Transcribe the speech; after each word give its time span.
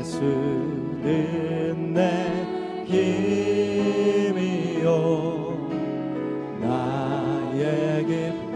예수는 0.00 1.04
내 1.94 2.00
힘이요. 2.84 4.86
나의 6.60 8.04
기쁨 8.06 8.52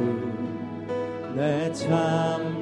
내 1.35 1.73
참소망 1.73 2.61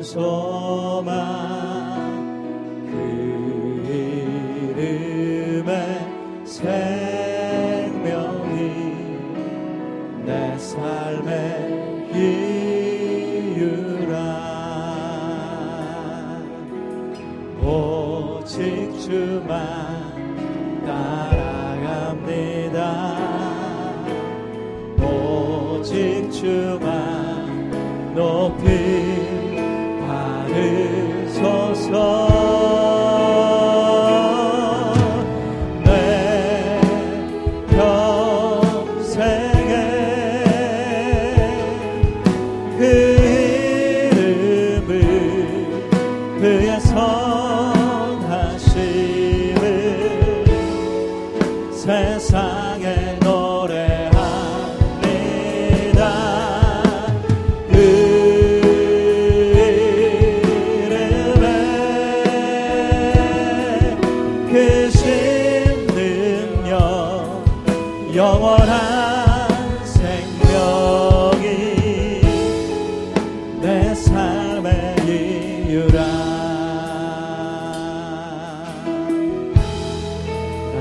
sun. 31.88 32.17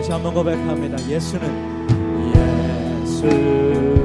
다시 0.08 0.14
한번 0.14 0.34
고백합니다. 0.34 0.98
예수는 1.10 1.84
예수. 3.04 3.97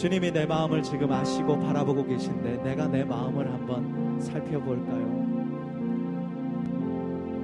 주님이 0.00 0.32
내 0.32 0.46
마음을 0.46 0.82
지금 0.82 1.12
아시고 1.12 1.58
바라보고 1.58 2.06
계신데 2.06 2.62
내가 2.62 2.86
내 2.86 3.04
마음을 3.04 3.46
한번 3.52 4.18
살펴볼까요? 4.18 5.28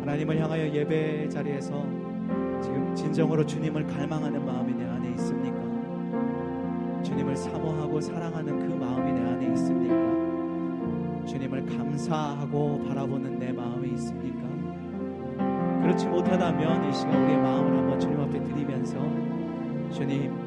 하나님을 0.01 0.41
향하여 0.41 0.73
예배 0.73 1.29
자리에서 1.29 1.83
지금 2.63 2.95
진정으로 2.95 3.45
주님을 3.45 3.87
갈망하는 3.87 4.43
마음이 4.47 4.73
내 4.73 4.87
안에 4.87 5.11
있습니까? 5.11 7.03
주님을 7.03 7.37
사모하고 7.37 8.01
사랑하는 8.01 8.59
그 8.59 8.73
마음이 8.75 9.13
내 9.13 9.21
안에 9.21 9.53
있습니까? 9.53 11.27
주님을 11.27 11.67
감사하고 11.67 12.85
바라보는 12.89 13.39
내 13.39 13.53
마음이 13.53 13.91
있습니까? 13.91 14.49
그렇지 15.83 16.07
못하다면 16.07 16.89
이 16.89 16.95
시간 16.95 17.23
우리의 17.23 17.37
마음을 17.37 17.77
한번 17.77 18.01
주님 18.01 18.19
앞에 18.19 18.43
드리면서 18.43 18.97
주님, 19.93 20.46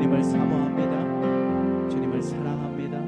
주님을 0.00 0.24
사모합니다. 0.24 1.90
주님을 1.90 2.22
사랑합니다. 2.22 2.98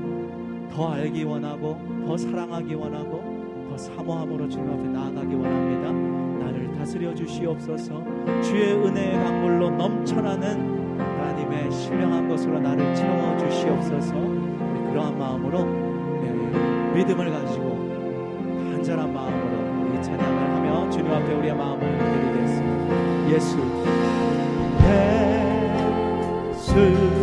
더 0.71 0.93
알기 0.93 1.25
원하고, 1.25 1.79
더 2.07 2.19
사랑하기 2.19 2.75
원하고, 2.75 3.67
더 3.71 3.79
사모함으로 3.79 4.47
주님 4.47 4.71
앞에 4.71 4.89
나아가기 4.89 5.35
원합니다. 5.35 5.91
나를 6.45 6.71
다스려 6.77 7.15
주시옵소서. 7.15 8.05
주의 8.43 8.75
은혜의 8.75 9.15
강물로 9.25 9.71
넘쳐나는 9.71 10.99
하나님의 10.99 11.71
신령한 11.73 12.29
것으로 12.29 12.61
나를 12.61 12.95
채워 12.95 13.39
주시옵소서. 13.39 14.13
그러한 14.91 15.19
마음으로 15.19 15.65
네, 16.21 16.95
믿음을 16.95 17.31
가지고 17.31 17.71
간절한 18.71 19.15
마음으로 19.15 19.89
우리 19.89 20.03
찬양을 20.03 20.57
하며 20.57 20.91
주님 20.91 21.11
앞에 21.11 21.33
우리의 21.33 21.57
마음을 21.57 21.81
드리겠습니다. 21.81 23.31
예수, 23.31 23.57
예수, 26.75 27.22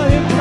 Follow 0.00 0.08
him. 0.08 0.39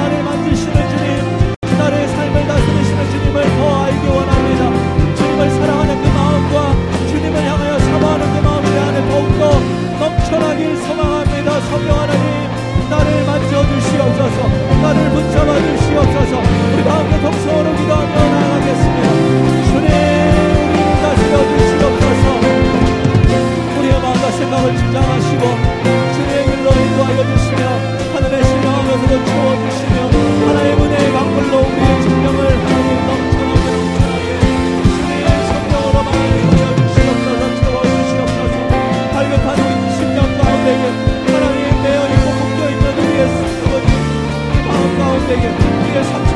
우리에게 45.29 45.48
우리의 45.48 46.03
삶 46.05 46.28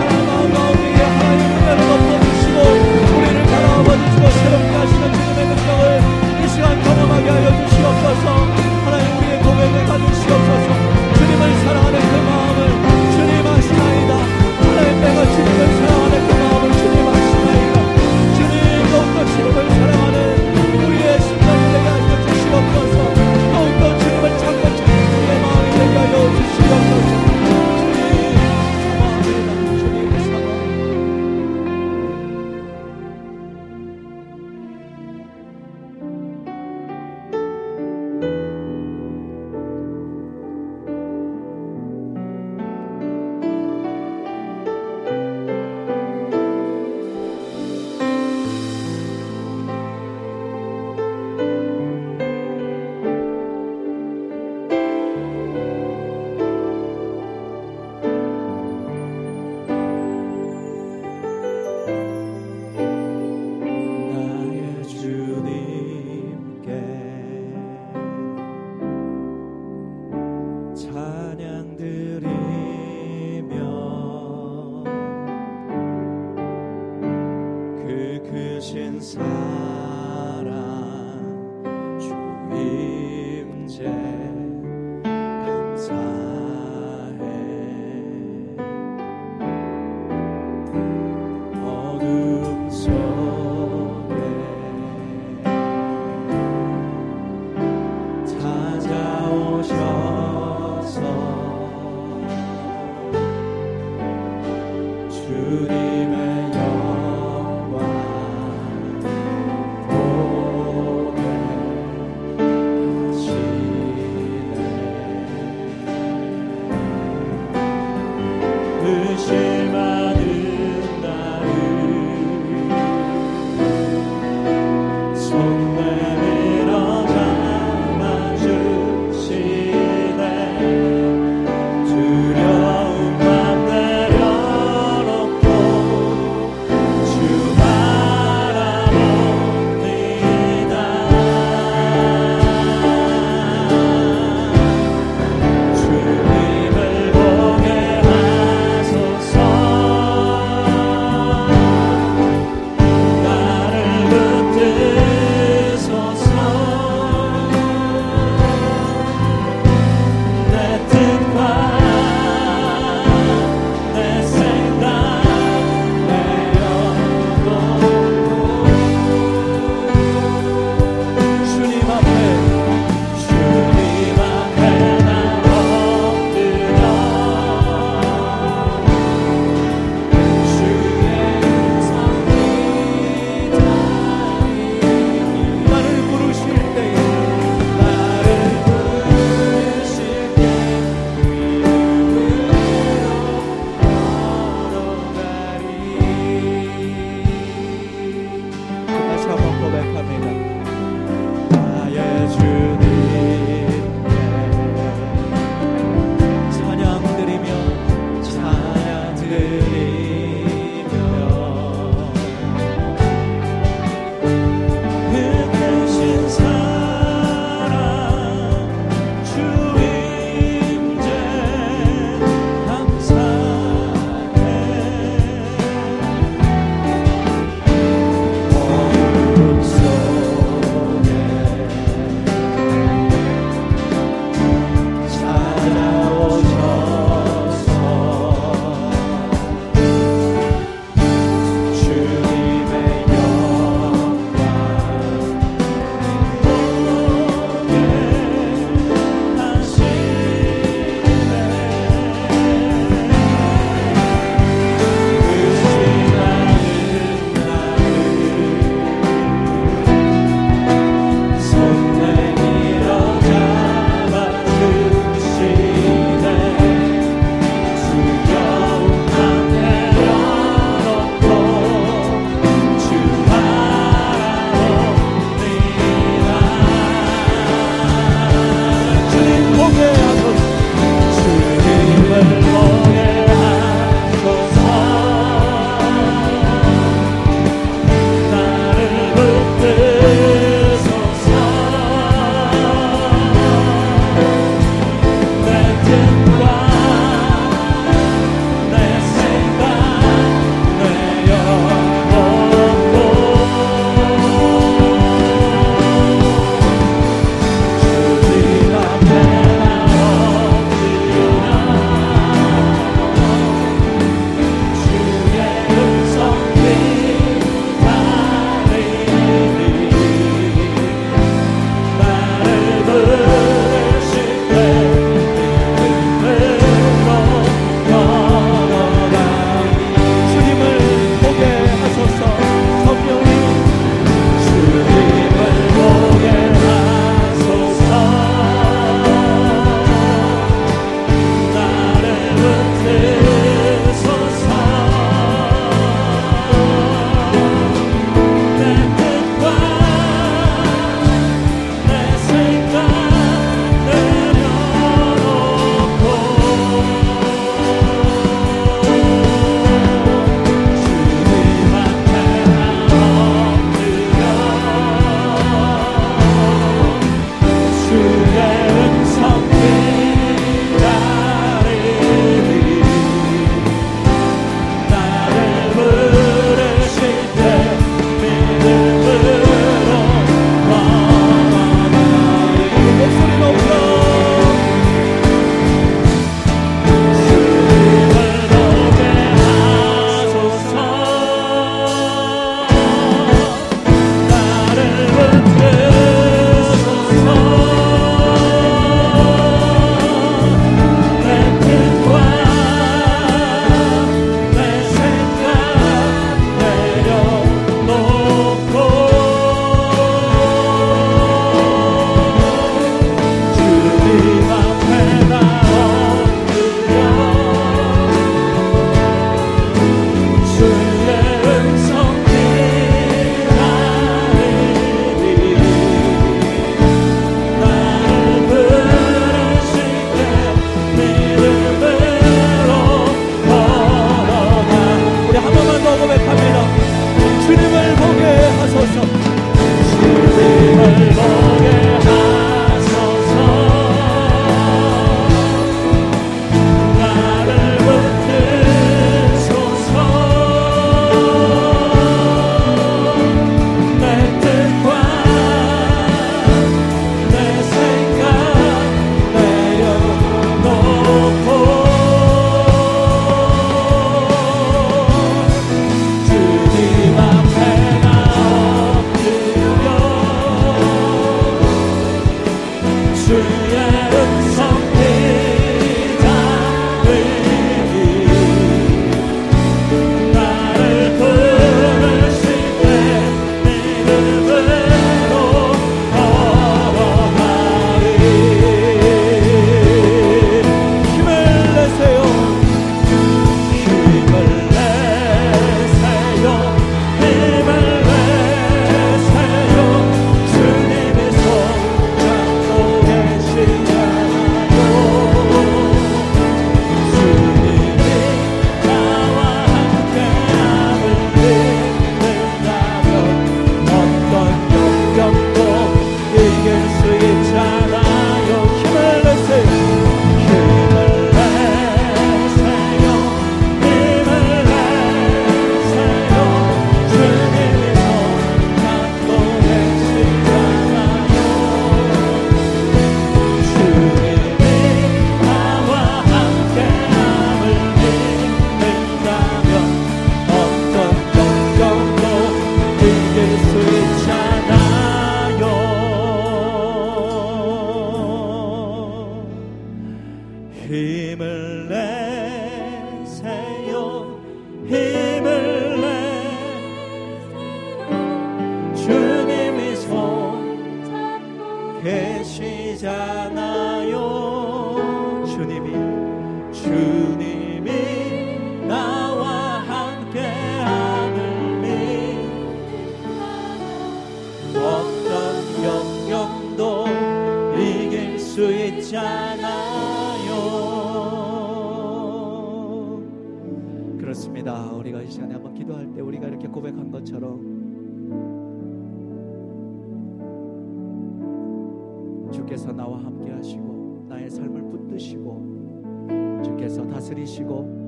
주께서 592.52 592.92
나와 592.92 593.24
함께 593.24 593.52
하시고 593.52 594.26
나의 594.30 594.50
삶을 594.50 594.82
붙드시고 594.90 596.64
주께서 596.64 597.08
다스리시고 597.08 598.02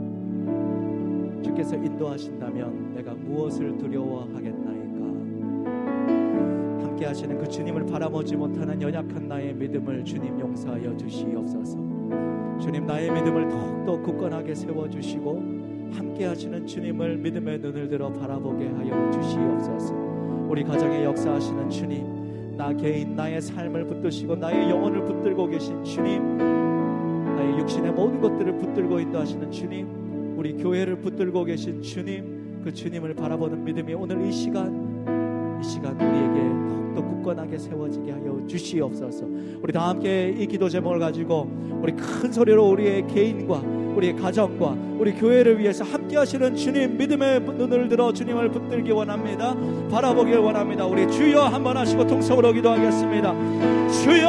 주께서 1.44 1.76
인도하신다면 1.76 2.96
내가 2.96 3.14
무엇을 3.14 3.78
두려워하겠나이까 3.78 5.15
함께 6.96 7.08
하시는 7.08 7.38
그 7.38 7.46
주님을 7.46 7.86
바라보지 7.88 8.38
못하는 8.38 8.82
연약한 8.82 9.28
나의 9.28 9.54
믿음을 9.54 10.06
주님 10.06 10.40
용서하여 10.40 10.96
주시옵소서. 10.96 11.78
주님 12.58 12.86
나의 12.86 13.12
믿음을 13.12 13.50
더욱더 13.50 14.02
굳건하게 14.02 14.56
세워 14.56 14.90
주시고 14.90 15.44
함께 15.92 16.24
하시는 16.24 16.66
주님을 16.66 17.18
믿음의 17.18 17.60
눈을 17.60 17.90
들어 17.90 18.14
바라보게 18.14 18.70
하여 18.70 19.12
주시옵소서. 19.12 19.94
우리 20.48 20.64
가정에 20.64 21.04
역사하시는 21.04 21.70
주님 21.70 22.56
나 22.56 22.72
개인 22.72 23.14
나의 23.14 23.42
삶을 23.42 23.88
붙드시고 23.88 24.38
나의 24.38 24.70
영혼을 24.70 25.04
붙들고 25.04 25.48
계신 25.48 25.84
주님 25.84 26.38
나의 26.38 27.60
육신의 27.60 27.92
모든 27.92 28.22
것들을 28.22 28.58
붙들고 28.58 29.02
인도하시는 29.02 29.52
주님 29.52 30.38
우리 30.38 30.54
교회를 30.54 31.02
붙들고 31.02 31.44
계신 31.44 31.82
주님 31.82 32.62
그 32.64 32.74
주님을 32.74 33.16
바라보는 33.16 33.66
믿음이 33.66 33.94
오늘 33.96 34.26
이 34.26 34.32
시간 34.32 34.85
이 34.85 34.85
시간 35.66 36.00
우리에게 36.00 36.96
더욱더 36.96 37.02
굳건하게 37.04 37.58
세워지게 37.58 38.12
하여 38.12 38.40
주시옵소서 38.48 39.26
우리 39.62 39.74
다 39.74 39.90
함께 39.90 40.30
이 40.38 40.46
기도 40.48 40.70
제목을 40.70 41.00
가지고 41.00 41.50
우리 41.82 41.94
큰 41.94 42.32
소리로 42.32 42.70
우리의 42.70 43.08
개인과 43.08 43.62
우리의 43.96 44.16
가정과 44.16 44.76
우리 44.98 45.14
교회를 45.14 45.60
위해서 45.60 45.84
함께 45.84 46.18
하시는 46.18 46.56
주님 46.56 46.98
믿음의 46.98 47.42
눈을 47.42 47.88
들어 47.88 48.12
주님을 48.12 48.52
붙들기 48.52 48.92
원합니다. 48.92 49.56
바라보길 49.90 50.38
원합니다. 50.38 50.86
우리 50.86 51.10
주여 51.10 51.42
한번 51.44 51.78
하시고 51.78 52.06
통성으로 52.06 52.52
기도하겠습니다. 52.54 53.34
주여 54.04 54.26